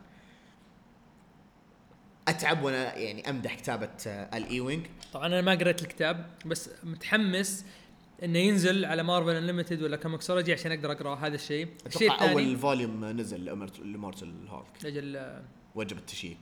[2.29, 4.87] أتعب وأنا يعني أمدح كتابة آه، آل إيوينج.
[5.13, 7.65] طبعا أنا ما قريت الكتاب بس متحمس
[8.23, 11.69] إنه ينزل على Marvel Unlimited ولا ComiXology عشان أقدر أقرأ هذا الشيء.
[11.87, 13.45] الشيء الثاني أول volume نزل
[13.85, 14.85] ل Immortal Hulk.
[14.85, 15.43] أجل آه،
[15.75, 16.39] وجب ال check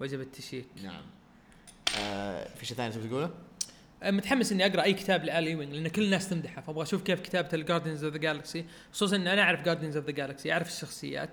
[0.00, 1.02] وجب ال check نعم.
[1.98, 3.30] آه في شيء ثاني تبي تقوله؟
[4.04, 7.48] متحمس إني أقرأ أي كتاب لآل ايوينج لأن كل الناس تمدحه فأبغى أشوف كيف كتابة
[7.52, 11.30] ال Guardians of the Galaxy خصوصا إن أنا أعرف Guardians of the Galaxy أعرف الشخصيات.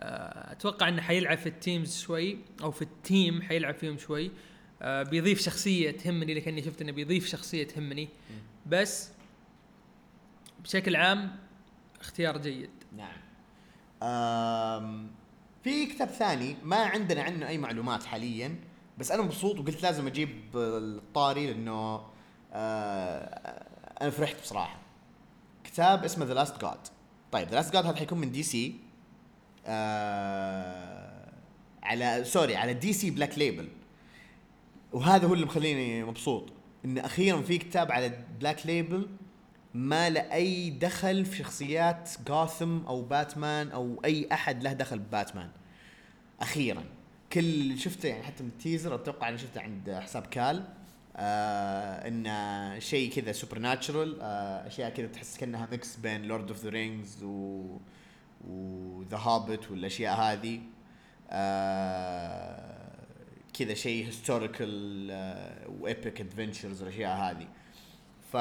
[0.00, 4.30] آه، أتوقع إنه حيلعب في ال teams شوي أو في ال team حيلعب فيهم شوي.
[4.82, 8.08] آه، بيضيف شخصية تهمني لكني شفت إنه بيضيف شخصية تهمني.
[8.66, 9.10] بس
[10.64, 11.36] بشكل عام
[12.00, 12.70] اختيار جيد.
[12.96, 13.20] نعم.
[15.64, 18.69] في كتاب ثاني ما عندنا عنه أي معلومات حاليا.
[19.00, 22.00] بس أنا مبسوط وقلت لازم أجيب الطاري لأنه
[22.52, 23.64] آه
[24.02, 24.78] أنا فرحت بصراحة.
[25.64, 26.78] كتاب اسمه The Last God
[27.32, 28.74] طيب The Last God هذا حيكون من دي سي
[29.66, 31.28] آه
[31.82, 33.68] على sorry على DC Black Label
[34.92, 36.52] وهذا هو اللي مخليني مبسوط
[36.84, 39.08] إن أخيرا في كتاب على Black Label
[39.74, 45.50] ما له أي دخل في شخصيات جاثم أو باتمان أو أي أحد له دخل بباتمان
[46.40, 46.84] أخيرا.
[47.32, 50.64] كل شفته يعني حتى من ال teaser أتوقع أنا شفته عند حساب كال.
[51.16, 56.68] آه انه شيء كذا supernatural آه أشياء كذا تحس كأنها mix بين Lord of the
[56.70, 57.64] Rings و
[58.48, 60.60] و The Hobbit والأشياء هذه.
[61.30, 62.90] آه
[63.54, 65.10] كذا شيء historical
[65.80, 67.46] و epic adventures والأشياء هذه.
[68.32, 68.36] ف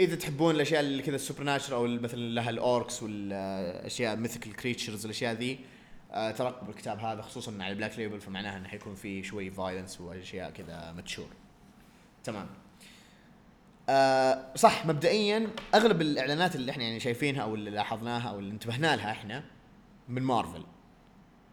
[0.00, 5.04] إذا تحبون الأشياء اللي كذا ال supernatural أو مثلا لها ال orcs والأشياء mythical creatures
[5.04, 5.77] الاشياء ذي آه
[6.12, 10.50] ترقبوا الكتاب هذا خصوصا على ال Black Label فمعناها إنه حيكون فيه شوي violence وأشياء
[10.50, 11.28] كذا mature
[12.24, 12.46] تمام.
[13.88, 18.96] آه صح مبدئيا أغلب الإعلانات اللي إحنا يعني شايفينها أو اللي لاحظناها أو اللي انتبهنا
[18.96, 19.44] لها إحنا
[20.08, 20.64] من مارفل.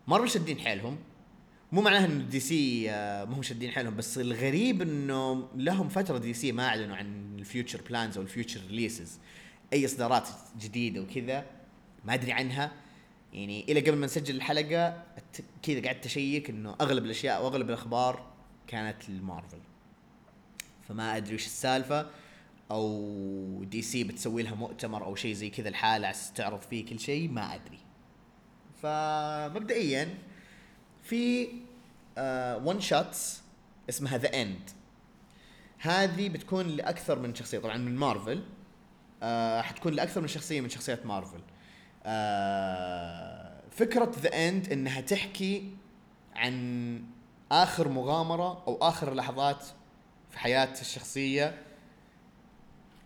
[0.07, 0.97] مارفل شادين حيلهم.
[1.71, 6.51] مو معناها انه DC آه، ما هم شادين حيلهم بس الغريب إنه لهم فترة DC
[6.51, 9.19] ما أعلنوا عن ال future plans أو ال future releases
[9.73, 10.27] أي إصدارات
[10.59, 11.45] جديدة وكذا
[12.05, 12.71] ما أدري عنها.
[13.35, 15.03] يعني إلى قبل ما نسجل الحلقة
[15.63, 18.31] كذا قعدت أشيك إنه أغلب الأشياء واغلب الأخبار
[18.67, 19.59] كانت لمارفل
[20.87, 22.09] فما أدري وش السالفة
[22.71, 27.29] أو DC بتسوي لها مؤتمر أو شيء زي كذا على أساس تعرض فيه كل شيء
[27.29, 27.79] ما أدري.
[28.81, 30.17] فمبدئيا
[31.03, 31.47] في
[32.63, 33.41] one-shots
[33.89, 34.69] اسمها The End
[35.79, 38.43] هذه بتكون لأكثر من شخصية طبعا من مارفل
[39.23, 41.39] آه حتكون لأكثر من شخصية من شخصيات مارفل.
[43.71, 45.69] فكرة The End إنها تحكي
[46.35, 47.03] عن
[47.51, 49.65] آخر مغامرة أو آخر لحظات
[50.31, 51.61] في حياه الشخصية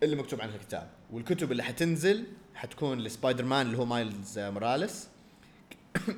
[0.02, 0.90] اللي مكتوب عنها الكتاب.
[1.12, 5.08] والكتب اللي حتنزل حتكون لسبايدر مان اللي هو مايلز موراليس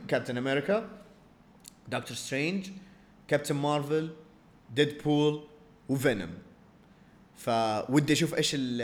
[0.09, 0.89] كابتن أمريكا
[1.89, 2.69] دكتور سترينج
[3.29, 4.11] كابتن مارفل
[4.75, 5.45] ديدبول
[5.89, 6.31] وفينوم.
[7.37, 8.83] فودي أشوف إيش ال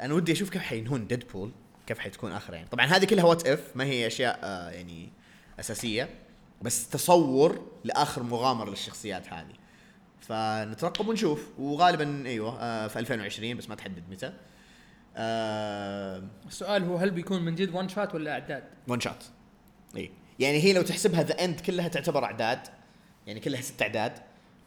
[0.00, 1.52] أنا ودي أشوف كيف حينهون ديدبول.
[1.92, 2.68] كيف حتكون اخر يعني.
[2.68, 5.12] طبعا هذه كلها What If ما هي أشياء آه، يعني
[5.60, 6.08] أساسية.
[6.62, 9.54] بس تصور لآخر مغامرة للشخصيات هذه.
[10.20, 11.48] فنترقب ونشوف.
[11.58, 14.32] وغالبا أيوه آه، في 2020 بس ما تحدد متى.
[15.16, 19.30] آه، السؤال هو هل بيكون من جد one-shot ولا أعداد؟ one-shot
[19.96, 22.60] اي يعني هي لو تحسبها The End كلها تعتبر أعداد.
[23.26, 24.12] يعني كلها ست أعداد.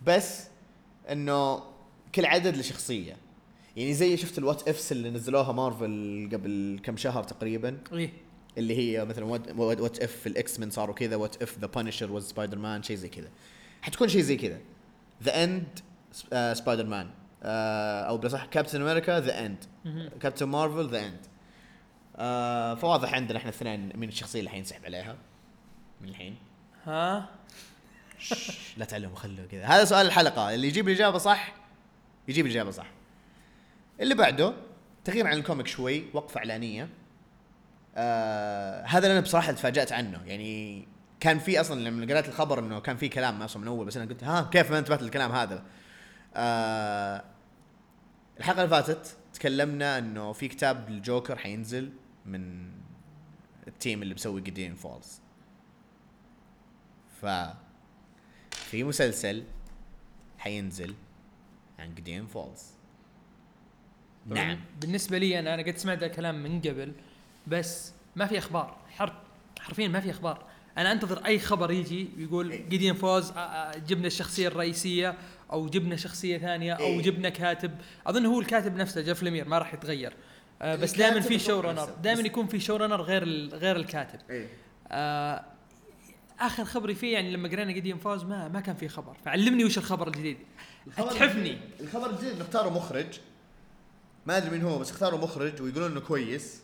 [0.02, 0.48] بس
[1.12, 1.64] إنه
[2.16, 3.18] كل عدد لشخصية.
[3.76, 8.14] يعني زي شفت ال What Ifs اللي نزلوها مارفل قبل كم شهر تقريبا؟ إيه.
[8.58, 9.26] اللي هي مثلا
[9.58, 12.96] What If في ال X-Men صاروا كذا What If The Punisher was سبايدر مان شيء
[12.96, 13.30] زي كذا.
[13.82, 14.60] حتكون شيء زي كذا.
[15.24, 15.80] The End
[16.54, 17.10] سبايدر مان
[17.44, 19.66] أو بالأصح كابتن أمريكا The End.
[20.20, 21.26] كابتن مارفل The End
[22.78, 25.18] فواضح عندنا إحنا الاثنين مين الشخصية اللي حينسحب عليها؟
[26.02, 26.36] من الحين.
[26.86, 27.30] ها؟
[28.78, 29.66] لا تعلموا خلوا كذا.
[29.66, 30.54] هذا سؤال الحلقة.
[30.54, 31.54] اللي يجيب الإجابة صح
[32.28, 32.88] يجيب الإجابة صح.
[34.00, 34.54] اللي بعده
[35.04, 36.90] تغيير عن الكوميك شوي وقفه إعلانية.
[37.96, 40.22] آه هذا اللي أنا بصراحة تفاجأت عنه.
[40.26, 40.88] يعني
[41.20, 44.06] كان في أصلا لما قرأت الخبر إنه كان في كلام أصلا من أول بس أنا
[44.06, 45.64] قلت ها كيف ما انتبهت للكلام هذا؟
[46.36, 47.24] آه
[48.40, 51.92] الحلقة اللي فاتت تكلمنا إنه في كتاب الجوكر حينزل
[52.26, 52.72] من
[53.68, 55.22] ال team اللي مسوي Gideon Falls
[57.22, 57.26] ف
[58.52, 59.44] في مسلسل
[60.38, 60.96] حينزل
[61.80, 62.75] عن Gideon Falls
[64.26, 64.60] نعم.
[64.82, 66.92] بالنسبة لي أنا أنا قد سمعت الكلام من قبل
[67.48, 69.14] بس ما في أخبار حرف
[69.60, 70.46] حرفيا ما في أخبار.
[70.78, 72.70] أنا أنتظر أي خبر يجي يقول إيه.
[72.70, 73.32] Gideon Falls
[73.88, 75.16] جبنا الشخصية الرئيسية
[75.52, 77.02] أو جبنا شخصية ثانية أو إيه.
[77.02, 77.72] جبنا كاتب.
[78.08, 80.14] أظن هو الكاتب نفسه جيف لمير ما راح يتغير.
[80.62, 81.96] آه، بس دائما في showrunner نفسه.
[82.04, 84.20] دائما يكون في showrunner غير غير الكاتب.
[84.30, 84.48] إيه.
[84.88, 85.46] آه
[86.40, 89.18] آخر خبري فيه يعني لما قرينا Gideon Falls ما ما كان في خبر.
[89.26, 90.38] فعلمني وش الخبر الجديد.
[90.98, 93.20] اتحفني الخبر الجديد انه اختاروا مخرج.
[94.26, 96.62] ما أدري مين هو بس اختاروا مخرج ويقولون إنه كويس.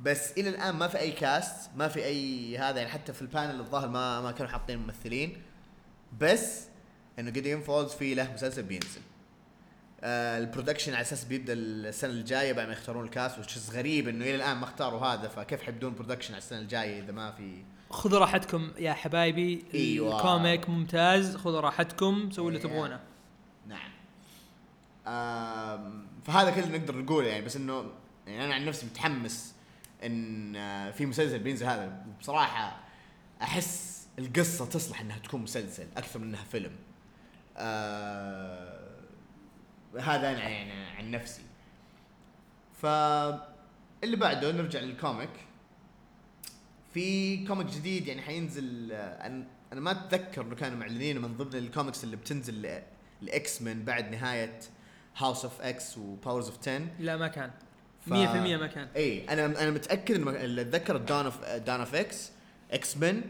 [0.00, 3.28] بس إلى الآن ما في أي cast ما في أي هذا يعني حتى في ال
[3.28, 5.42] panel الظاهر ما ما كانوا حاطين ممثلين.
[6.20, 6.64] بس
[7.18, 9.00] إنه Gideon Falls في له مسلسل بينزل.
[10.02, 14.08] آه ال production على أساس بيبدأ السنة الجاية بعد ما يختارون ال cast وش غريب
[14.08, 17.62] إنه إلى الآن ما اختاروا هذا فكيف حيبدون production على السنة الجاية إذا ما في؟
[17.90, 19.64] خذوا راحتكم يا حبايبي.
[19.74, 20.16] أيوة.
[20.16, 22.64] ال comic ممتاز خذوا راحتكم سووا اللي إيه.
[22.64, 23.00] تبغونه.
[23.66, 23.90] نعم.
[25.06, 27.84] آم، فهذا كله نقدر نقوله يعني بس إنه
[28.26, 29.54] يعني أنا عن نفسي متحمس
[30.04, 32.06] إن آه، في مسلسل بينزل هذا.
[32.20, 32.80] بصراحة
[33.42, 36.72] أحس القصة تصلح إنها تكون مسلسل أكثر من إنها فيلم.
[37.56, 38.90] آه
[40.00, 41.42] هذا أنا يعني عن نفسي.
[42.82, 42.86] ف
[44.04, 45.30] اللي بعده نرجع لل comic.
[46.94, 49.26] في comic جديد يعني حينزل آه،
[49.72, 52.80] أنا ما أتذكر إنه كانوا معلنين من ضمن الكوميكس اللي بتنزل
[53.22, 54.58] ل X-Men بعد نهاية
[55.16, 57.50] House of X و Powers of 10 لا ما كان.
[58.06, 58.12] 100% ف-
[58.60, 58.88] ما كان.
[58.96, 62.30] اي أنا أنا متأكد ان اللي اتذكر Dawn of Dawn of X
[62.72, 63.22] X-Men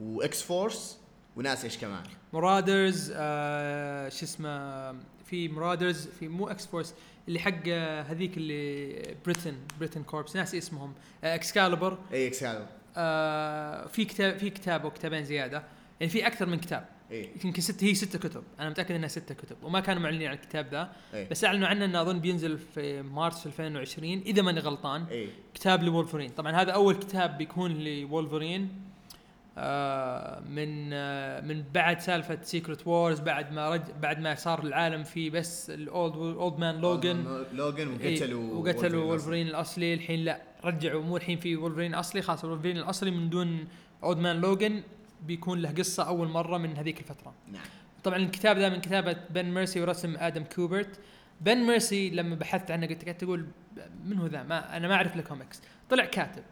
[0.00, 0.98] و X-Force
[1.36, 2.02] وناس إيش كمان.
[2.32, 4.92] Marauders آه شو اسمه
[5.26, 6.94] في Marauders في مو X-Force
[7.28, 10.94] اللي حق آه، هذيك اللي Britain Britain Corps ناسي اسمهم.
[11.24, 12.66] آه Excalibur اي Excalibur
[12.96, 15.62] آه في كتاب في كتاب أو كتابين زيادة.
[16.00, 16.86] يعني في أكثر من كتاب.
[17.10, 18.42] اي يمكن ست هي ستة كتب.
[18.60, 19.56] أنا متأكد إنها ستة كتب.
[19.62, 20.92] وما كانوا معلنين عن الكتاب ذا.
[21.14, 25.04] اي بس أعلنوا عنه إنه أظن بينزل في مارس 2020 إذا ماني غلطان.
[25.10, 26.30] اي كتاب لولفرين.
[26.30, 28.68] طبعا هذا أول كتاب بيكون لولفرين
[29.58, 35.04] آه من آه من بعد سالفة Secret Wars بعد ما رج بعد ما صار العالم
[35.04, 39.94] فيه بس ال Old Old Man Logan Logan إيه، وقتلوا وقتلوا وولفرين الأصلي.
[39.94, 43.68] الحين لا رجعوا مو الحين في وولفرين اصلي خلاص وولفرين الأصلي من دون
[44.02, 44.82] Old Man Logan
[45.26, 47.34] بيكون له قصة أول مرة من هذيك الفترة.
[47.52, 47.62] نعم.
[48.04, 51.00] طبعا الكتاب ذا من كتابة بن بيرسي ورسم آدم كوبرت.
[51.40, 53.46] بن بيرسي لما بحثت عنه قلت قاعد تقول
[54.04, 56.42] من هو ذا؟ ما أنا ما أعرف له كوميكس طلع كاتب.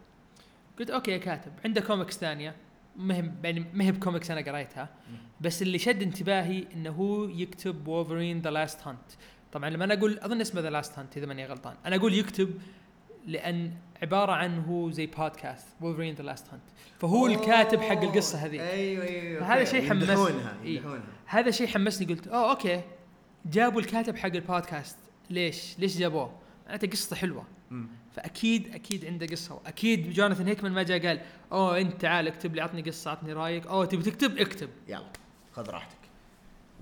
[0.79, 1.53] قلت okay كاتب.
[1.65, 2.55] عنده كوميكس ثانية.
[2.97, 4.89] مهم يعني ما هي بكوميكس أنا قريتها.
[5.41, 9.13] بس اللي شد انتباهي إنه هو يكتب Wolverine The Last Hunt
[9.53, 11.75] طبعا لما أنا أقول أظن اسمه The Last Hunt إذا ماني غلطان.
[11.87, 12.61] أنا أقول يكتب
[13.27, 16.63] لأن عبارة عن هو زي podcast Wolverine The Last Hunt
[16.99, 18.61] فهو الكاتب حق القصة هذيك.
[18.61, 19.71] أيوه أيوه فهذا okay.
[19.71, 20.13] شيء حمسني.
[20.13, 20.81] يمدحونها إيه.
[21.27, 22.81] هذا شيء حمسني قلت أوه okay.
[23.47, 24.97] جابوا الكاتب حق البودكاست
[25.31, 26.33] ليش؟ ليش جابوه؟
[26.67, 27.45] معناته قصته حلوة.
[28.17, 31.21] فأكيد أكيد عنده قصة وأكيد جوناثان هيكمان ما جاء قال
[31.53, 33.67] أوه أنت تعال اكتب لي عطني قصة عطني رأيك.
[33.67, 34.69] أوه تبي تكتب؟ اكتب.
[34.89, 35.13] يلا
[35.53, 35.97] خذ راحتك.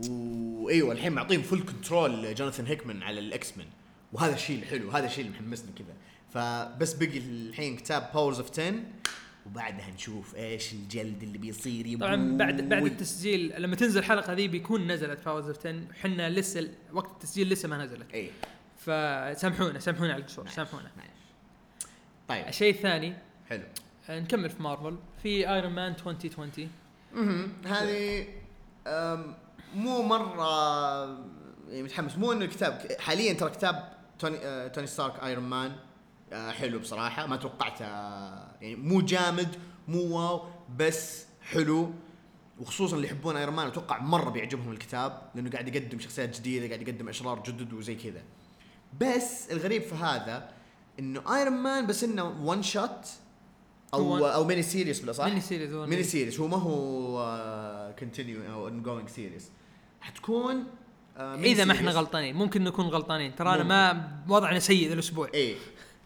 [0.08, 3.66] وايوه الحين معطيهم full control جوناثان هيكمان على ال X-Men
[4.12, 5.94] وهذا الشيء الحلو هذا الشيء اللي محمسني كذا.
[6.30, 8.74] فبس بقي الحين كتاب Powers of 10
[9.46, 12.08] وبعدها نشوف إيش الجلد اللي بيصير يبوي.
[12.08, 16.68] طبعا بعد بعد التسجيل لما تنزل الحلقة ذي بيكون نزلت Powers of 10 إحنا لسه
[16.92, 18.14] وقت التسجيل لسه ما نزلت.
[18.14, 18.30] اي
[18.76, 20.90] فسامحونا سامحونا على القصور سامحونا.
[20.96, 21.10] معلش.
[22.28, 22.48] طيب.
[22.48, 23.14] الشيء الثاني
[23.48, 23.62] حلو.
[24.10, 26.70] آه، نكمل في مارفل في Iron Man 2020
[27.14, 27.52] مهم.
[27.66, 28.26] هذه
[29.74, 31.04] مو مرة
[31.68, 32.16] يعني متحمس.
[32.16, 35.72] مو إنه الكتاب حاليا ترى كتاب توني توني ستارك Iron Man
[36.32, 37.26] حلو بصراحة.
[37.26, 39.56] ما توقعته آه، يعني مو جامد
[39.88, 40.42] مو wow
[40.76, 41.92] بس حلو.
[42.60, 46.88] وخصوصا اللي يحبون Iron Man أتوقع مرة بيعجبهم الكتاب لأنه قاعد يقدم شخصيات جديدة قاعد
[46.88, 48.22] يقدم أشرار جدد وزي كذا.
[49.00, 50.50] بس الغريب في هذا
[50.98, 53.06] إنه Iron Man بس إنه one shot
[53.94, 58.68] أو أو mini series بالاصح mini series هو mini series هو ما هو continue أو
[58.68, 59.50] ongoing series
[60.00, 60.64] حتكون
[61.16, 61.90] آه، إذا ما إحنا.
[61.90, 62.34] غلطانين.
[62.36, 63.34] ممكن نكون غلطانين.
[63.34, 63.68] ترانا ممكن.
[63.68, 65.28] ما وضعنا سيء الأسبوع.
[65.34, 65.56] إيه.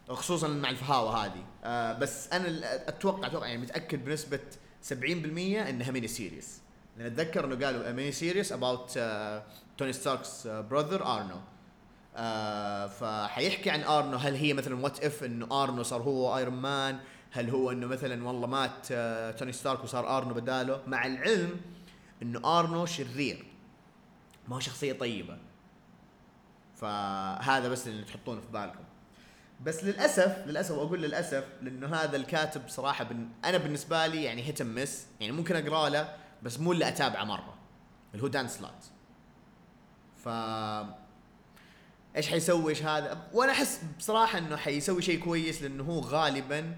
[0.09, 1.43] خصوصا مع الفهاوة هذه.
[1.63, 4.39] آه بس أنا أتوقع أتوقع يعني متأكد بنسبة
[4.89, 6.61] 70% إنها mini series.
[6.97, 8.99] لأن أتذكر إنه قالوا mini series about
[9.77, 11.39] Tony Stark's brother Arno
[12.87, 16.99] فحيحكي عن Arno هل هي مثلا What If إنه Arno صار هو Iron Man
[17.31, 21.61] هل هو إنه مثلا والله مات آه توني ستارك وصار Arno بداله؟ مع العلم
[22.21, 23.45] إنه Arno شرير
[24.47, 25.37] ما هو شخصية طيبة.
[26.75, 28.84] فهذا بس اللي تحطونه في بالكم.
[29.63, 34.61] بس للأسف للأسف وأقول للأسف لأنه هذا الكاتب صراحة بن أنا بالنسبة لي يعني hit
[34.61, 37.53] miss يعني ممكن أقرأ له بس مو اللي أتابعه مرة
[38.13, 38.85] اللي هو Dan Slott
[40.23, 40.27] ف
[42.15, 46.75] إيش حيسوي؟ إيش هذا؟ وأنا أحس بصراحه إنه حيسوي شيء كويس لأنه هو غالبا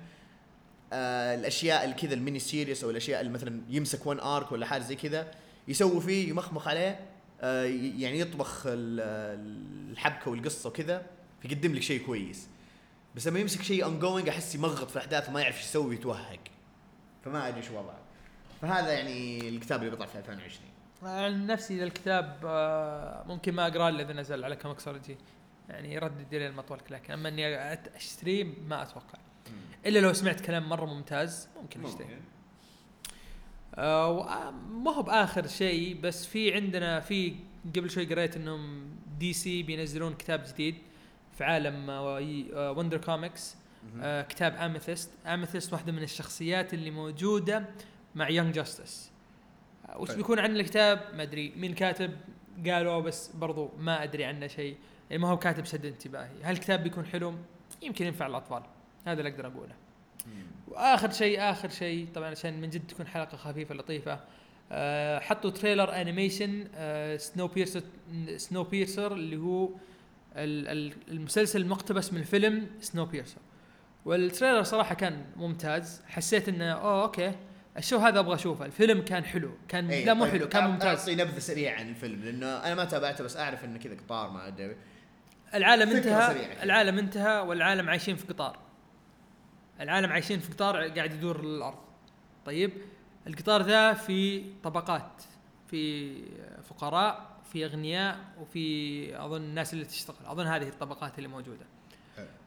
[0.93, 4.65] آه الأشياء اللي كذا ال mini series أو الأشياء اللي مثلا يمسك one arc ولا
[4.65, 5.31] حاجة زي كذا
[5.67, 6.99] يسوي فيه يمخمخ عليه
[7.41, 7.63] آه
[7.97, 11.05] يعني يطبخ ال- الحبكة والقصة وكذا
[11.41, 12.47] فيقدم لك شيء كويس.
[13.17, 16.39] بس لما يمسك شيء ongoing أحس يمغط في الأحداث وما يعرف إيش يسوي يتوهق
[17.25, 17.99] فما أدري إيش وضعه.
[18.61, 20.69] فهذا يعني الكتاب اللي بيطلع في 2020
[21.03, 25.17] عن نفسي الكتاب آه، ممكن ما أقرأه إلا إذا نزل على Comixology
[25.69, 29.19] يعني يردد لي المطولك لكن أما إني اشتريه ما أتوقع.
[29.85, 32.21] إلا لو سمعت كلام مرة ممتاز ممكن اشتريه
[33.75, 37.35] آه وآه، ما هو بآخر شيء بس في عندنا في
[37.75, 40.86] قبل شوي قريت إنهم DC بينزلون كتاب جديد.
[41.37, 41.89] في عالم
[42.77, 43.55] Wonder Comics
[44.01, 47.65] آه كتاب Amethyst Amethyst واحدة من الشخصيات اللي موجودة
[48.15, 49.11] مع Young Justice
[49.95, 50.17] وش طيب.
[50.17, 51.53] بيكون عن الكتاب؟ ما أدري.
[51.55, 52.11] مين كاتب؟
[52.67, 54.77] قالوا بس برضو ما أدري عنه شيء.
[55.09, 56.43] يعني ما هو كاتب شد انتباهي.
[56.43, 57.33] هل الكتاب بيكون حلو؟
[57.81, 58.63] يمكن ينفع الأطفال.
[59.05, 59.75] هذا اللي أقدر أقوله.
[60.67, 64.19] وآخر شيء آخر شيء طبعا عشان من جد تكون حلقة خفيفة لطيفة
[64.71, 67.81] آه حطوا trailer animation آه Snowpiercer
[68.37, 69.69] Snowpiercer اللي هو
[70.37, 73.41] المسلسل المقتبس من فيلم Snowpiercer وال
[74.05, 76.01] trailer صراحة كان ممتاز.
[76.07, 77.35] حسيت إنه أوه okay
[77.77, 78.65] ال show هذا أبغى أشوفه.
[78.65, 79.51] الفيلم كان حلو.
[79.67, 80.99] كان إيه، لا مو طيب، حلو كان ممتاز.
[80.99, 84.47] اعطي نبذة سريعة عن الفيلم لأنه أنا ما تابعته بس أعرف إنه كذا قطار ما
[84.47, 84.75] أدري.
[85.53, 86.63] العالم انتهى.
[86.63, 88.59] العالم انتهى والعالم عايشين في قطار.
[89.81, 91.79] العالم عايشين في قطار قاعد يدور الأرض.
[92.45, 92.71] طيب
[93.27, 95.23] القطار ذا في طبقات
[95.67, 96.13] في
[96.69, 101.65] فقراء في أغنياء وفي أظن الناس اللي تشتغل أظن هذه الطبقات اللي موجودة.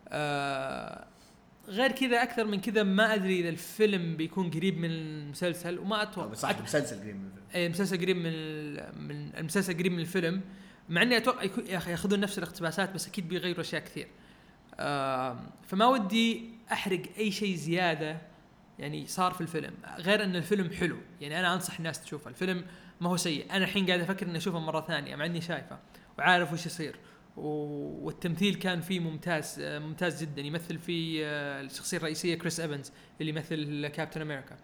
[0.08, 1.06] آه
[1.68, 6.34] غير كذا أكثر من كذا ما أدري إذا الفيلم بيكون قريب من المسلسل وما أتوقع.
[6.34, 7.44] صح مسلسل قريب من الفيلم.
[7.54, 10.40] اي مسلسل قريب من ال- من المسلسل قريب من الفيلم
[10.88, 14.08] مع إني أتوقع يكون- يا أخي ياخذون نفس الاقتباسات بس أكيد بيغيروا أشياء كثير.
[14.80, 18.18] آم، فما ودي أحرق أي شيء زيادة
[18.78, 20.96] يعني صار في الفيلم غير إن الفيلم حلو.
[21.20, 22.28] يعني أنا أنصح الناس تشوفه.
[22.30, 22.64] الفيلم
[23.00, 23.46] ما هو سيء.
[23.50, 25.78] أنا الحين قاعد أفكر إني أشوفه مرة ثانية مع إني شايفه
[26.18, 26.96] وعارف وش يصير.
[27.36, 30.42] والتمثيل كان فيه ممتاز ممتاز جدا.
[30.42, 34.56] يمثل فيه آه، الشخصية الرئيسية كريس إيفنز اللي يمثل كابتن أمريكا.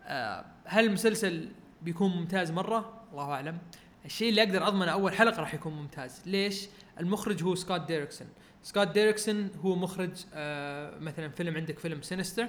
[0.00, 1.48] آه، هل المسلسل
[1.82, 3.58] بيكون ممتاز مرة؟ الله أعلم.
[4.04, 6.22] الشيء اللي أقدر أضمنه أول حلقة راح يكون ممتاز.
[6.26, 6.66] ليش؟
[7.00, 8.28] المخرج هو سكوت ديريكسون.
[8.62, 12.46] سكوت ديريكسون هو مخرج آه مثلا فيلم عندك فيلم Sinister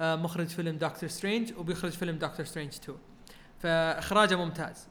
[0.00, 2.98] مخرج فيلم Doctor Strange وبيخرج فيلم Doctor Strange 2
[3.62, 4.86] فإخراجه ممتاز.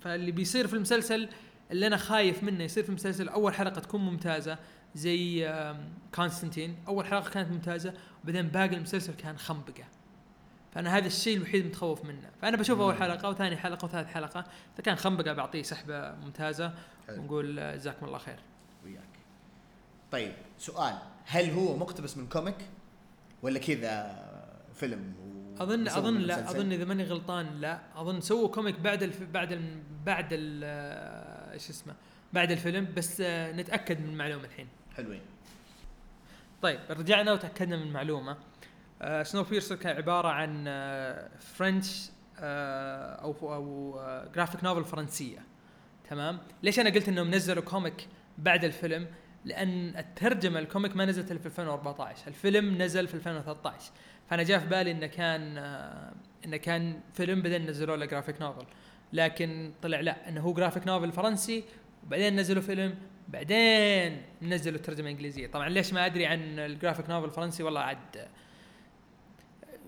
[0.00, 1.28] فاللي بيصير في المسلسل
[1.70, 4.58] اللي أنا خايف منه يصير في المسلسل أول حلقة تكون ممتازة
[4.94, 5.52] زي
[6.14, 6.76] كونستانتين.
[6.88, 7.94] أول حلقة كانت ممتازة
[8.24, 9.84] وبعدين باقي المسلسل كان خنبقة.
[10.74, 12.30] فأنا هذا الشيء الوحيد المتخوف منه.
[12.42, 14.40] فأنا بشوف أول حلقة وثاني حلقة وثالث حلقة
[14.74, 16.74] اذا كان خنبقة بعطيه سحبة ممتازة
[17.06, 17.20] حلو.
[17.22, 18.38] ونقول آه، جزاكم الله خير.
[18.84, 19.02] وياك.
[20.12, 20.98] طيب سؤال.
[21.26, 22.56] هل هو مقتبس من comic
[23.42, 24.24] ولا كذا
[24.74, 27.80] فيلم و- اظن أظن لا مسلسل؟ أظن إذا ماني غلطان لا.
[27.96, 29.22] أظن سووا comic بعد الف...
[29.22, 29.82] بعد ال...
[30.06, 30.60] بعد ال...
[30.64, 31.94] آه، إيش اسمه
[32.32, 34.68] بعد الفيلم بس آه، نتأكد من المعلومة الحين.
[34.96, 35.20] حلوين.
[36.62, 38.36] طيب رجعنا وتأكدنا من المعلومة.
[39.02, 45.38] آه Snowpiercer كان عبارة عن آه French آه أو أو آه graphic novel فرنسية.
[46.10, 49.06] تمام؟ ليش أنا قلت إنهم نزلوا comic بعد الفيلم؟
[49.44, 53.90] لأن الترجمة ال comic ما نزلت إلا في 2014 الفيلم نزل في 2013
[54.30, 55.58] فأنا جاء في بالي إنه كان
[56.44, 58.66] إنه كان فيلم بعدين نزلوا له graphic novel
[59.12, 61.64] لكن طلع لا إنه هو graphic novel فرنسي
[62.06, 62.94] وبعدين نزلوا فيلم
[63.28, 65.46] بعدين نزلوا الترجمة الإنجليزية.
[65.46, 68.28] طبعا ليش ما أدري عن الجرافيك نوفل الفرنسي؟ والله عاد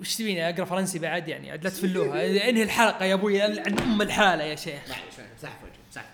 [0.01, 2.27] وش تبيني أقرأ فرنسي بعد يعني؟ عاد لا تفلوها.
[2.51, 4.83] انهي الحلقة يا أبوي عن أم الحالة يا شيخ.
[5.63, 6.05] وجهي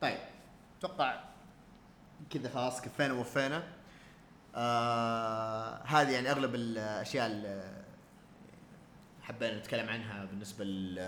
[0.00, 0.18] طيب
[0.78, 1.20] أتوقع
[2.30, 3.62] كذا خلاص كفينا ووفينا.
[4.54, 7.62] آه هذه يعني أغلب الأشياء اللي
[9.22, 10.98] حبينا نتكلم عنها بالنسبة ل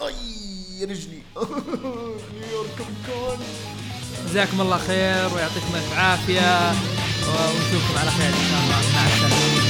[0.00, 1.22] أي رجلي.
[2.40, 3.38] نيويورك كون
[4.26, 6.70] جزاكم الله خير ويعطيكم ألف عافية
[7.28, 8.92] ونشوفكم على خير إن شاء الله.
[8.94, 9.67] مع السلامة.